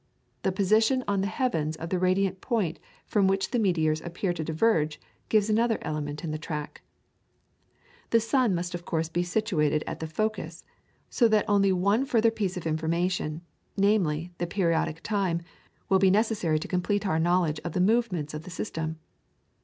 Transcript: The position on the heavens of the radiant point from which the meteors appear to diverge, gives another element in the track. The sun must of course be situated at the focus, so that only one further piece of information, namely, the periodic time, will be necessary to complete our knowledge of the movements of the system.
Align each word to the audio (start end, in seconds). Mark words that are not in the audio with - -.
The 0.41 0.51
position 0.51 1.03
on 1.07 1.21
the 1.21 1.27
heavens 1.27 1.75
of 1.75 1.89
the 1.89 1.99
radiant 1.99 2.41
point 2.41 2.79
from 3.05 3.27
which 3.27 3.51
the 3.51 3.59
meteors 3.59 4.01
appear 4.01 4.33
to 4.33 4.43
diverge, 4.43 4.99
gives 5.29 5.47
another 5.47 5.77
element 5.83 6.23
in 6.23 6.31
the 6.31 6.39
track. 6.39 6.81
The 8.09 8.19
sun 8.19 8.55
must 8.55 8.73
of 8.73 8.83
course 8.83 9.09
be 9.09 9.21
situated 9.21 9.83
at 9.85 9.99
the 9.99 10.07
focus, 10.07 10.63
so 11.11 11.27
that 11.27 11.45
only 11.47 11.71
one 11.71 12.07
further 12.07 12.31
piece 12.31 12.57
of 12.57 12.65
information, 12.65 13.41
namely, 13.77 14.31
the 14.39 14.47
periodic 14.47 15.01
time, 15.03 15.43
will 15.87 15.99
be 15.99 16.09
necessary 16.09 16.57
to 16.57 16.67
complete 16.67 17.05
our 17.05 17.19
knowledge 17.19 17.59
of 17.63 17.73
the 17.73 17.79
movements 17.79 18.33
of 18.33 18.41
the 18.41 18.49
system. 18.49 18.97